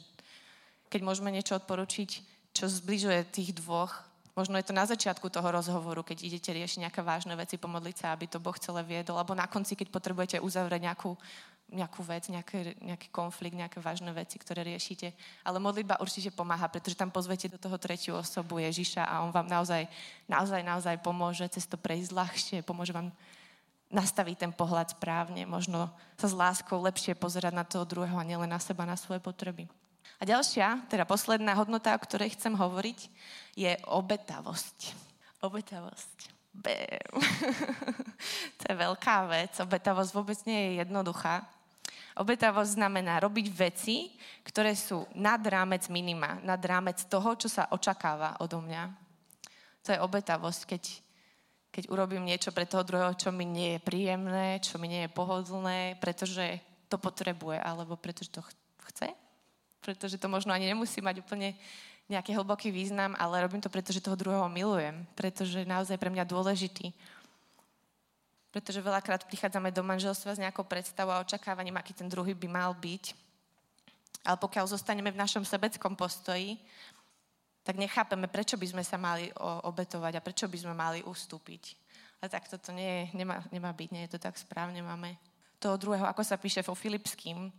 [0.87, 2.11] keď môžeme niečo odporučiť,
[2.55, 4.06] čo zbližuje tých dvoch,
[4.37, 8.13] Možno je to na začiatku toho rozhovoru, keď idete riešiť nejaké vážne veci, pomodliť sa,
[8.13, 11.17] aby to Boh celé viedol, alebo na konci, keď potrebujete uzavrieť nejakú,
[11.73, 15.17] nejakú vec, nejaký, nejaký konflikt, nejaké vážne veci, ktoré riešite.
[15.41, 19.49] Ale modlitba určite pomáha, pretože tam pozvete do toho tretiu osobu Ježiša a on vám
[19.49, 19.89] naozaj,
[20.29, 23.09] naozaj, naozaj pomôže cez to prejsť ľahšie, pomôže vám
[23.89, 25.89] nastaviť ten pohľad správne, možno
[26.21, 29.65] sa s láskou lepšie pozerať na toho druhého a nielen na seba, na svoje potreby.
[30.17, 32.99] A ďalšia, teda posledná hodnota, o ktorej chcem hovoriť,
[33.53, 34.97] je obetavosť.
[35.45, 36.33] Obetavosť.
[36.57, 37.21] Bam.
[38.59, 39.53] to je veľká vec.
[39.61, 41.45] Obetavosť vôbec nie je jednoduchá.
[42.17, 48.41] Obetavosť znamená robiť veci, ktoré sú nad rámec minima, nad rámec toho, čo sa očakáva
[48.41, 48.89] odo mňa.
[49.85, 50.83] To je obetavosť, keď,
[51.69, 55.13] keď urobím niečo pre toho druhého, čo mi nie je príjemné, čo mi nie je
[55.13, 56.57] pohodlné, pretože
[56.89, 58.41] to potrebuje, alebo pretože to
[58.89, 59.13] chce
[59.87, 61.55] pretože to možno ani nemusí mať úplne
[62.11, 66.27] nejaký hlboký význam, ale robím to, pretože toho druhého milujem, pretože je naozaj pre mňa
[66.27, 66.91] dôležitý.
[68.51, 72.75] Pretože veľakrát prichádzame do manželstva s nejakou predstavou a očakávaním, aký ten druhý by mal
[72.75, 73.15] byť.
[74.27, 76.59] Ale pokiaľ zostaneme v našom sebeckom postoji,
[77.63, 79.31] tak nechápeme, prečo by sme sa mali
[79.67, 81.75] obetovať a prečo by sme mali ustúpiť.
[82.23, 84.83] A tak toto nie, nemá, nemá byť, nie je to tak správne.
[84.83, 85.15] Máme
[85.59, 87.53] toho druhého, ako sa píše vo Filipským,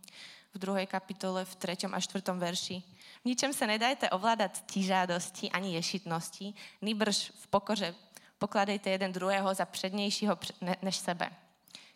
[0.54, 2.80] v druhej kapitole, v treťom a štvrtom verši.
[3.22, 7.94] V ničem sa nedajte ovládať tižádosti ani ješitnosti, nibrž v pokoře
[8.38, 10.38] pokladejte jeden druhého za přednějšího
[10.82, 11.30] než sebe.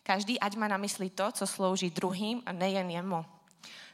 [0.03, 3.25] Každý ať má na mysli to, co slouží druhým a nejen jemu.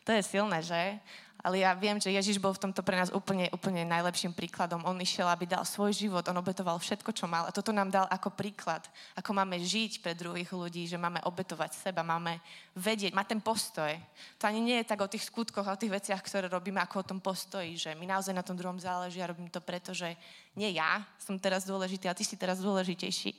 [0.03, 0.99] To je silné, že?
[1.39, 4.83] Ale ja viem, že Ježiš bol v tomto pre nás úplne, úplne najlepším príkladom.
[4.83, 7.47] On išiel, aby dal svoj život, on obetoval všetko, čo mal.
[7.47, 8.83] A toto nám dal ako príklad,
[9.15, 12.43] ako máme žiť pre druhých ľudí, že máme obetovať seba, máme
[12.75, 13.95] vedieť, mať ten postoj.
[14.35, 17.07] To ani nie je tak o tých skutkoch, o tých veciach, ktoré robíme, ako o
[17.15, 20.19] tom postoji, že mi naozaj na tom druhom záleží a robím to preto, že
[20.59, 23.31] nie ja som teraz dôležitý, a ty si teraz dôležitejší.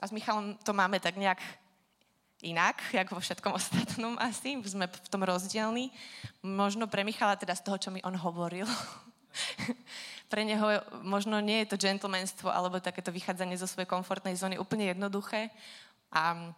[0.00, 1.44] A s Michalom to máme tak nejak
[2.42, 4.56] inak, ako vo všetkom ostatnom asi.
[4.64, 5.92] Sme v tom rozdielni.
[6.44, 8.66] Možno pre Michala teda z toho, čo mi on hovoril.
[10.32, 14.90] pre neho možno nie je to gentlemanstvo alebo takéto vychádzanie zo svojej komfortnej zóny úplne
[14.90, 15.50] jednoduché.
[16.10, 16.54] A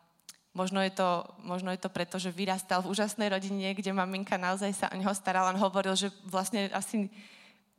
[0.57, 4.73] možno je, to, možno je to preto, že vyrastal v úžasnej rodine, kde maminka naozaj
[4.73, 5.53] sa o neho starala.
[5.53, 7.09] On hovoril, že vlastne asi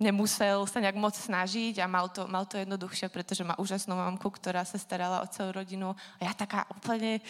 [0.03, 4.27] nemusel sa nejak moc snažiť a mal to, mal to jednoduchšie, pretože má úžasnú mamku,
[4.27, 5.95] ktorá sa starala o celú rodinu.
[6.19, 7.23] A ja taká úplne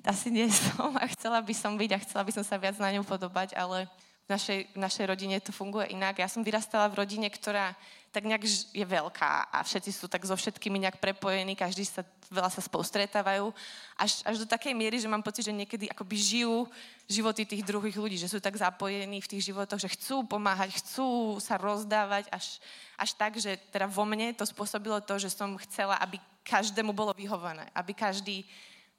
[0.00, 2.96] asi nie som a chcela by som byť a chcela by som sa viac na
[2.96, 3.84] ňu podobať, ale
[4.26, 6.18] v našej, v našej rodine to funguje inak.
[6.18, 7.78] Ja som vyrastala v rodine, ktorá
[8.16, 12.00] tak nejak je veľká a všetci sú tak so všetkými nejak prepojení, každý sa,
[12.32, 13.52] veľa sa spolu stretávajú,
[13.92, 16.64] až, až do takej miery, že mám pocit, že niekedy akoby žijú
[17.04, 21.36] životy tých druhých ľudí, že sú tak zapojení v tých životoch, že chcú pomáhať, chcú
[21.44, 22.56] sa rozdávať až,
[22.96, 27.12] až tak, že teda vo mne to spôsobilo to, že som chcela, aby každému bolo
[27.12, 28.48] vyhované, aby každý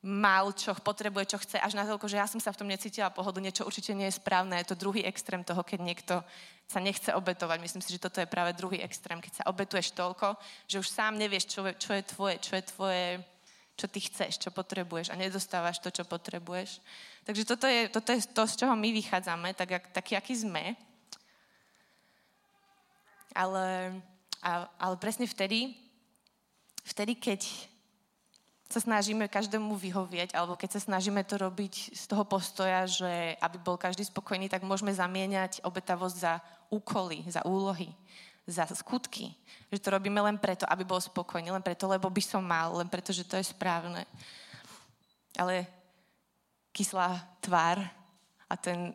[0.07, 3.11] mal, čo potrebuje, čo chce, až na toľko, že ja som sa v tom necítila
[3.11, 4.55] pohodlne, čo určite nie je správne.
[4.63, 6.15] Je to druhý extrém toho, keď niekto
[6.63, 7.59] sa nechce obetovať.
[7.59, 11.19] Myslím si, že toto je práve druhý extrém, keď sa obetuješ toľko, že už sám
[11.19, 13.05] nevieš, čo, čo je tvoje, čo je tvoje,
[13.75, 16.79] čo ty chceš, čo potrebuješ a nedostávaš to, čo potrebuješ.
[17.27, 20.71] Takže toto je, toto je to, z čoho my vychádzame, tak, jak, taký, aký sme.
[23.35, 23.91] Ale,
[24.79, 25.75] ale presne vtedy,
[26.87, 27.43] vtedy, keď
[28.67, 33.57] sa snažíme každému vyhovieť, alebo keď sa snažíme to robiť z toho postoja, že aby
[33.63, 36.33] bol každý spokojný, tak môžeme zamieňať obetavosť za
[36.67, 37.87] úkoly, za úlohy,
[38.43, 39.31] za skutky.
[39.71, 42.91] Že to robíme len preto, aby bol spokojný, len preto, lebo by som mal, len
[42.91, 44.03] preto, že to je správne.
[45.39, 45.63] Ale
[46.75, 47.79] kyslá tvár
[48.51, 48.91] a ten,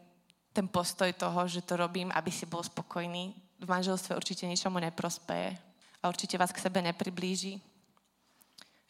[0.52, 3.32] ten postoj toho, že to robím, aby si bol spokojný,
[3.62, 5.56] v manželstve určite ničomu neprospeje
[6.02, 7.71] a určite vás k sebe nepriblíži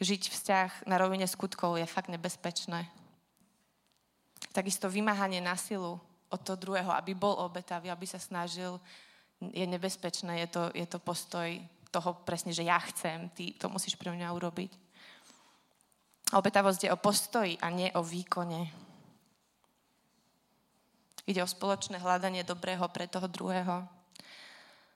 [0.03, 2.91] žiť vzťah na rovine skutkov je fakt nebezpečné.
[4.53, 5.97] Takisto vymáhanie na silu
[6.29, 8.83] od toho druhého, aby bol obetavý, aby sa snažil,
[9.41, 10.45] je nebezpečné.
[10.45, 11.49] Je to, je to postoj
[11.93, 14.73] toho presne, že ja chcem, ty to musíš pre mňa urobiť.
[16.33, 18.73] Obetavosť je o postoji a nie o výkone.
[21.29, 23.85] Ide o spoločné hľadanie dobrého pre toho druhého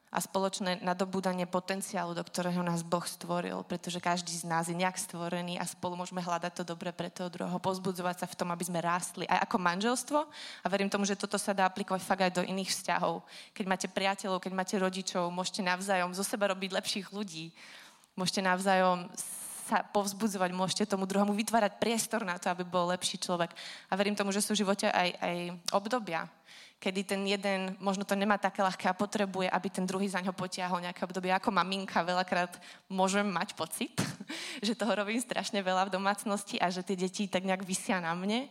[0.07, 4.95] a spoločné nadobúdanie potenciálu, do ktorého nás Boh stvoril, pretože každý z nás je nejak
[4.95, 8.65] stvorený a spolu môžeme hľadať to dobre pre toho druhého, pozbudzovať sa v tom, aby
[8.65, 10.19] sme rástli aj ako manželstvo
[10.63, 13.27] a verím tomu, že toto sa dá aplikovať fakt aj do iných vzťahov.
[13.51, 17.51] Keď máte priateľov, keď máte rodičov, môžete navzájom zo seba robiť lepších ľudí,
[18.15, 19.11] môžete navzájom
[19.67, 23.51] sa povzbudzovať, môžete tomu druhému vytvárať priestor na to, aby bol lepší človek.
[23.91, 25.37] A verím tomu, že sú v živote aj, aj
[25.75, 26.31] obdobia,
[26.77, 30.37] kedy ten jeden možno to nemá také ľahké a potrebuje, aby ten druhý za ňo
[30.37, 31.33] potiahol nejaké obdobie.
[31.33, 33.97] Ako maminka veľakrát môžem mať pocit,
[34.67, 38.13] že toho robím strašne veľa v domácnosti a že tie deti tak nejak vysia na
[38.13, 38.47] mne.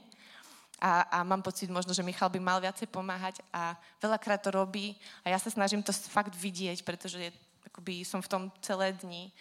[0.84, 5.00] A, a mám pocit možno, že Michal by mal viacej pomáhať a veľakrát to robí
[5.24, 7.32] a ja sa snažím to fakt vidieť, pretože je,
[7.72, 9.32] akoby som v tom celé dni.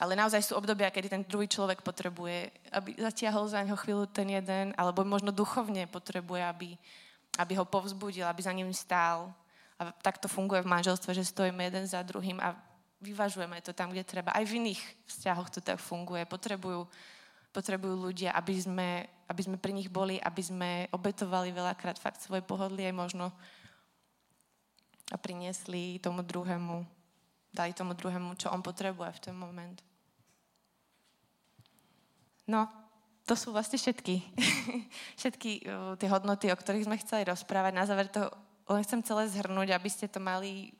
[0.00, 4.26] Ale naozaj sú obdobia, kedy ten druhý človek potrebuje, aby zatiahol za ňo chvíľu ten
[4.26, 6.68] jeden, alebo možno duchovne potrebuje, aby,
[7.38, 9.32] aby ho povzbudil, aby za ním stál.
[9.80, 12.54] A takto funguje v manželstve, že stojíme jeden za druhým a
[13.02, 14.30] vyvažujeme to tam, kde treba.
[14.30, 16.22] Aj v iných vzťahoch to tak funguje.
[16.28, 16.86] Potrebujú,
[17.50, 18.88] potrebujú ľudia, aby sme,
[19.26, 23.34] aby sme pri nich boli, aby sme obetovali veľakrát fakt svoje pohodlie možno
[25.12, 26.86] a priniesli tomu druhému,
[27.52, 29.76] dali tomu druhému, čo on potrebuje v ten moment.
[32.48, 32.81] No,
[33.22, 34.18] to sú vlastne všetky,
[35.20, 37.72] všetky uh, tie hodnoty, o ktorých sme chceli rozprávať.
[37.74, 38.26] Na záver to
[38.70, 40.74] len chcem celé zhrnúť, aby ste to mali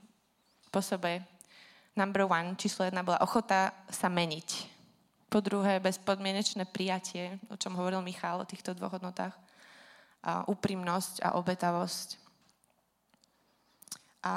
[0.73, 1.23] po sebe.
[1.93, 4.49] Number one, číslo jedna bola ochota sa meniť.
[5.29, 9.37] Po druhé, bezpodmienečné prijatie, o čom hovoril Michal, o týchto dvoch hodnotách.
[10.23, 12.09] A úprimnosť a obetavosť.
[14.23, 14.35] A,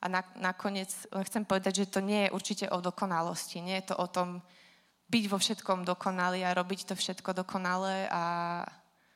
[0.00, 0.90] a na, nakoniec
[1.28, 3.60] chcem povedať, že to nie je určite o dokonalosti.
[3.60, 4.42] Nie je to o tom,
[5.14, 8.24] byť vo všetkom dokonalý a robiť to všetko dokonale a,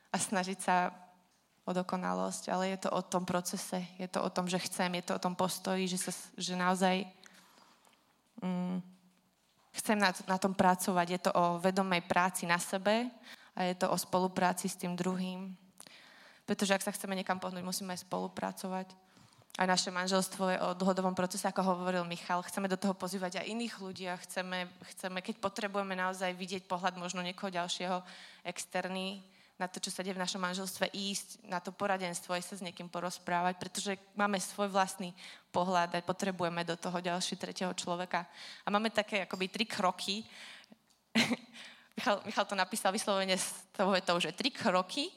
[0.07, 0.95] a snažiť sa
[1.67, 5.11] o dokonalosť, ale je to o tom procese, je to o tom, že chcem, je
[5.11, 7.03] to o tom postoji, že, sa, že naozaj
[8.39, 8.79] mm,
[9.75, 11.07] chcem na, na tom pracovať.
[11.11, 13.11] Je to o vedomej práci na sebe
[13.51, 15.51] a je to o spolupráci s tým druhým.
[16.47, 18.87] Pretože ak sa chceme niekam pohnúť, musíme aj spolupracovať
[19.59, 22.39] aj naše manželstvo je o dlhodobom procese, ako hovoril Michal.
[22.47, 26.95] Chceme do toho pozývať aj iných ľudí a chceme, chceme, keď potrebujeme naozaj vidieť pohľad
[26.95, 27.99] možno niekoho ďalšieho
[28.47, 29.19] externý,
[29.59, 32.63] na to, čo sa deje v našom manželstve, ísť na to poradenstvo, aj sa s
[32.63, 35.11] niekým porozprávať, pretože máme svoj vlastný
[35.51, 38.23] pohľad a potrebujeme do toho ďalší tretieho človeka.
[38.63, 40.23] A máme také akoby tri kroky.
[41.99, 45.11] Michal, Michal to napísal vyslovene s tou vetou, že tri kroky,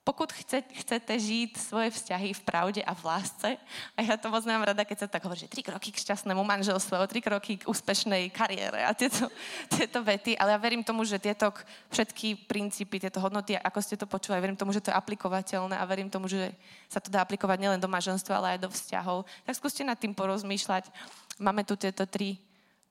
[0.00, 3.48] pokud chce, chcete žiť svoje vzťahy v pravde a v lásce,
[3.94, 6.40] a ja to moc nemám rada, keď sa tak hovorí, že tri kroky k šťastnému
[6.40, 9.28] manželstvu, tri kroky k úspešnej kariére a tieto,
[9.76, 11.52] tieto vety, ale ja verím tomu, že tieto
[11.92, 15.84] všetky princípy, tieto hodnoty, ako ste to počuli, verím tomu, že to je aplikovateľné a
[15.84, 16.48] verím tomu, že
[16.88, 19.28] sa to dá aplikovať nielen do manželstva, ale aj do vzťahov.
[19.44, 20.88] Tak skúste nad tým porozmýšľať.
[21.36, 22.40] Máme tu tieto tri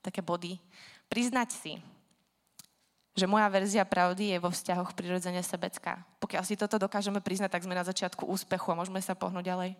[0.00, 0.56] také body.
[1.10, 1.72] Priznať si,
[3.20, 6.00] že moja verzia pravdy je vo vzťahoch prirodzene sebecká.
[6.16, 9.70] Pokiaľ si toto dokážeme priznať, tak sme na začiatku úspechu a môžeme sa pohnúť ďalej.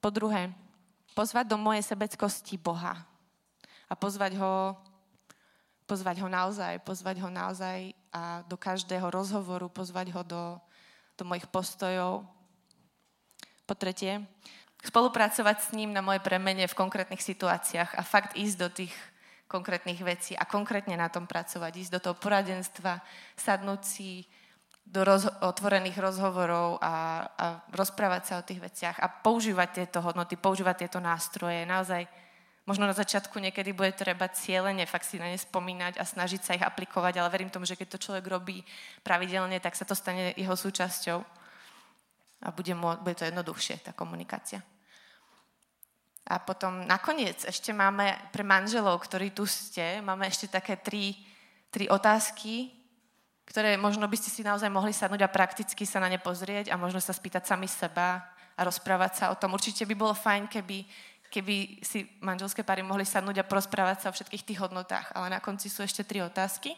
[0.00, 0.56] Po druhé,
[1.12, 3.04] pozvať do mojej sebeckosti Boha.
[3.86, 4.72] A pozvať ho,
[5.84, 10.44] pozvať ho naozaj, pozvať ho naozaj a do každého rozhovoru, pozvať ho do,
[11.20, 12.24] do mojich postojov.
[13.68, 14.24] Po tretie,
[14.80, 18.94] spolupracovať s ním na mojej premene v konkrétnych situáciách a fakt ísť do tých
[19.46, 23.02] konkrétnych vecí a konkrétne na tom pracovať, ísť do toho poradenstva,
[23.38, 24.26] sadnúť si
[24.86, 30.38] do roz- otvorených rozhovorov a, a rozprávať sa o tých veciach a používať tieto hodnoty,
[30.38, 31.66] používať tieto nástroje.
[31.66, 32.06] Naozaj,
[32.70, 36.54] možno na začiatku niekedy bude treba cieľene fakt si na ne spomínať a snažiť sa
[36.54, 38.62] ich aplikovať, ale verím tomu, že keď to človek robí
[39.02, 41.18] pravidelne, tak sa to stane jeho súčasťou
[42.46, 44.62] a bude, mo- bude to jednoduchšie, tá komunikácia.
[46.26, 51.14] A potom nakoniec ešte máme pre manželov, ktorí tu ste, máme ešte také tri,
[51.70, 52.74] tri otázky,
[53.46, 56.80] ktoré možno by ste si naozaj mohli sadnúť a prakticky sa na ne pozrieť a
[56.80, 58.26] možno sa spýtať sami seba
[58.58, 59.54] a rozprávať sa o tom.
[59.54, 60.82] Určite by bolo fajn, keby,
[61.30, 65.14] keby si manželské páry mohli sadnúť a porozprávať sa o všetkých tých hodnotách.
[65.14, 66.74] Ale na konci sú ešte tri otázky.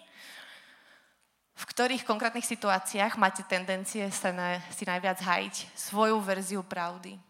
[1.59, 7.28] V ktorých konkrétnych situáciách máte tendencie sa na, si najviac hajiť svoju verziu pravdy?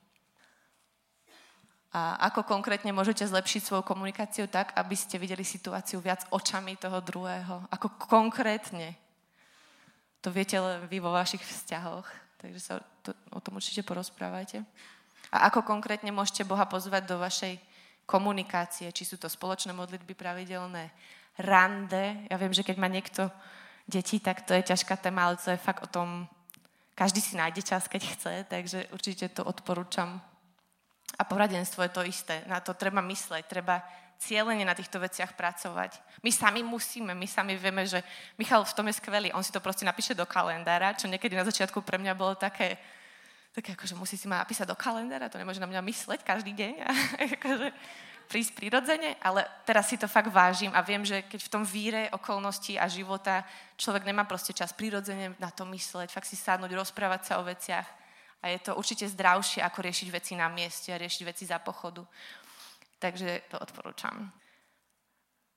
[1.99, 7.03] A ako konkrétne môžete zlepšiť svoju komunikáciu tak, aby ste videli situáciu viac očami toho
[7.03, 7.67] druhého?
[7.75, 8.95] Ako konkrétne?
[10.23, 12.07] To viete len vy vo vašich vzťahoch.
[12.39, 14.63] Takže sa to, o tom určite porozprávajte.
[15.35, 17.59] A ako konkrétne môžete Boha pozvať do vašej
[18.07, 18.95] komunikácie?
[18.95, 20.95] Či sú to spoločné modlitby pravidelné,
[21.35, 22.31] rande.
[22.31, 23.27] Ja viem, že keď má niekto
[23.91, 26.31] deti, tak to je ťažká téma, ale to je fakt o tom,
[26.95, 30.23] každý si nájde čas, keď chce, takže určite to odporúčam
[31.17, 32.45] a poradenstvo je to isté.
[32.45, 33.81] Na to treba mysleť, treba
[34.19, 35.95] cieľene na týchto veciach pracovať.
[36.27, 38.03] My sami musíme, my sami vieme, že
[38.35, 41.47] Michal v tom je skvelý, on si to proste napíše do kalendára, čo niekedy na
[41.47, 42.77] začiatku pre mňa bolo také,
[43.55, 46.51] také ako, že musí si ma napísať do kalendára, to nemôže na mňa mysleť každý
[46.51, 46.91] deň a
[47.39, 47.71] akože
[48.29, 52.13] prísť prirodzene, ale teraz si to fakt vážim a viem, že keď v tom víre
[52.13, 53.41] okolností a života
[53.81, 57.89] človek nemá proste čas prirodzene na to mysleť, fakt si sadnúť, rozprávať sa o veciach,
[58.43, 62.07] a je to určite zdravšie, ako riešiť veci na mieste a riešiť veci za pochodu.
[62.99, 64.31] Takže to odporúčam.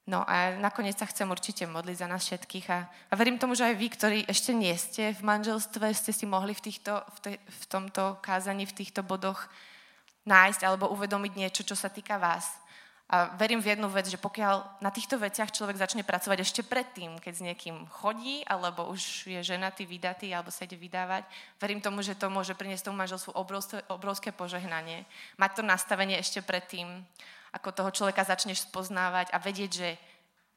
[0.10, 3.70] No a nakoniec sa chcem určite modliť za nás všetkých a, a verím tomu, že
[3.70, 7.32] aj vy, ktorí ešte nie ste v manželstve, ste si mohli v, týchto, v, te,
[7.38, 9.46] v tomto kázaní, v týchto bodoch
[10.26, 12.61] nájsť alebo uvedomiť niečo, čo sa týka vás.
[13.12, 17.20] A verím v jednu vec, že pokiaľ na týchto veciach človek začne pracovať ešte predtým,
[17.20, 21.28] keď s niekým chodí, alebo už je ženatý, vydatý, alebo sa ide vydávať,
[21.60, 25.04] verím tomu, že to môže priniesť tomu manželstvu obrovské, obrovské požehnanie.
[25.36, 26.88] Mať to nastavenie ešte predtým,
[27.52, 29.90] ako toho človeka začneš spoznávať a vedieť, že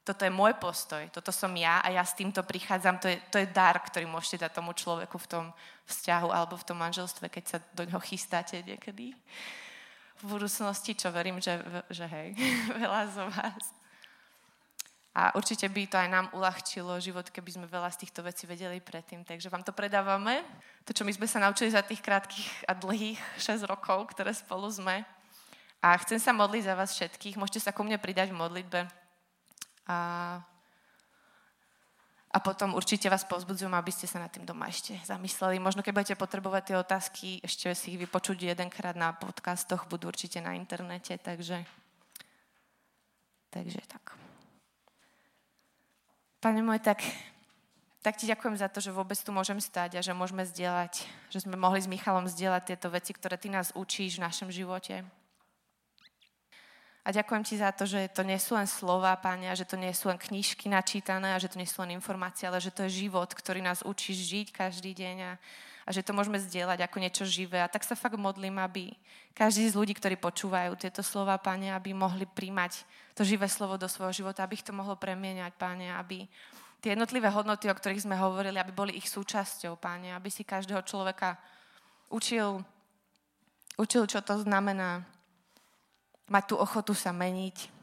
[0.07, 3.37] toto je môj postoj, toto som ja a ja s týmto prichádzam, to je, to
[3.43, 5.45] je dar, ktorý môžete dať tomu človeku v tom
[5.91, 9.11] vzťahu alebo v tom manželstve, keď sa do neho chystáte niekedy
[10.21, 11.59] v budúcnosti, čo verím, že,
[11.91, 12.35] že hej,
[12.81, 13.63] veľa z vás.
[15.15, 18.83] A určite by to aj nám uľahčilo život, keby sme veľa z týchto vecí vedeli
[18.83, 19.23] predtým.
[19.23, 20.43] Takže vám to predávame.
[20.83, 24.67] To, čo my sme sa naučili za tých krátkých a dlhých 6 rokov, ktoré spolu
[24.67, 25.07] sme.
[25.79, 27.39] A chcem sa modliť za vás všetkých.
[27.39, 28.91] Môžete sa ku mne pridať v modlitbe.
[29.87, 29.97] A
[32.35, 35.55] a potom určite vás povzbudzujem, aby ste sa nad tým doma ešte zamysleli.
[35.55, 40.43] Možno keď budete potrebovať tie otázky, ešte si ich vypočuť jedenkrát na podcastoch, budú určite
[40.43, 41.63] na internete, takže,
[43.55, 44.19] takže tak.
[46.43, 46.99] Pane môj, tak,
[48.03, 51.39] tak ti ďakujem za to, že vôbec tu môžem stať a že môžeme zdieľať, že
[51.39, 55.07] sme mohli s Michalom zdieľať tieto veci, ktoré ty nás učíš v našom živote.
[57.05, 59.77] A ďakujem ti za to, že to nie sú len slova, Páne, a že to
[59.77, 62.81] nie sú len knižky načítané a že to nie sú len informácie, ale že to
[62.89, 65.31] je život, ktorý nás učí žiť každý deň a,
[65.85, 67.61] a že to môžeme zdieľať ako niečo živé.
[67.61, 68.89] A tak sa fakt modlím, aby
[69.37, 72.81] každý z ľudí, ktorí počúvajú tieto slova, Páne, aby mohli príjmať
[73.13, 76.25] to živé slovo do svojho života, aby ich to mohlo premieňať, Páne, aby
[76.81, 80.81] tie jednotlivé hodnoty, o ktorých sme hovorili, aby boli ich súčasťou, Páne, aby si každého
[80.81, 81.37] človeka
[82.09, 82.65] učil,
[83.77, 85.05] učil, čo to znamená
[86.29, 87.75] mať tú ochotu sa meniť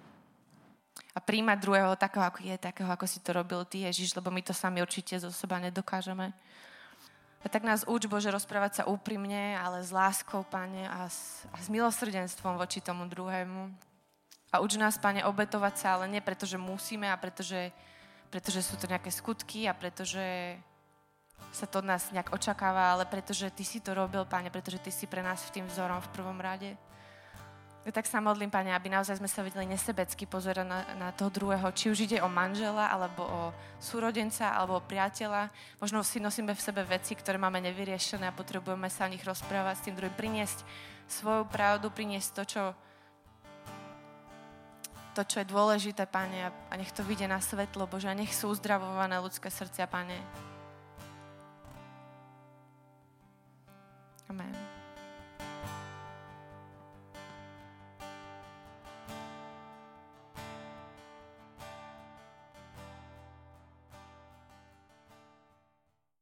[1.13, 4.41] a príjmať druhého takého, ako je, takého, ako si to robil ty, Ježiš, lebo my
[4.41, 6.33] to sami určite zo seba nedokážeme.
[7.43, 11.59] A tak nás uč, Bože, rozprávať sa úprimne, ale s láskou, Pane, a s, a
[11.59, 13.67] s milosrdenstvom voči tomu druhému.
[14.55, 17.75] A uč nás, Pane, obetovať sa, ale nie preto, že musíme a pretože,
[18.31, 20.55] pretože sú to nejaké skutky a pretože
[21.51, 24.91] sa to od nás nejak očakáva, ale pretože Ty si to robil, Pane, pretože Ty
[24.95, 26.79] si pre nás v tým vzorom v prvom rade.
[27.83, 31.35] Ja tak sa modlím, Pane, aby naozaj sme sa vedeli nesebecky pozerať na, na toho
[31.35, 33.40] druhého, či už ide o manžela, alebo o
[33.83, 35.51] súrodenca, alebo o priateľa.
[35.83, 39.75] Možno si nosíme v sebe veci, ktoré máme nevyriešené a potrebujeme sa o nich rozprávať
[39.83, 40.62] s tým druhým, priniesť
[41.11, 42.64] svoju pravdu, priniesť to, čo,
[45.18, 48.55] to, čo je dôležité, Pane, a nech to vyjde na svetlo, Bože, a nech sú
[48.55, 50.23] uzdravované ľudské srdcia, Pane.
[54.31, 54.71] Amen.